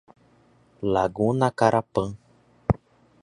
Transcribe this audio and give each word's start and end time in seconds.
Laguna 0.93 1.51
Carapã 1.53 2.17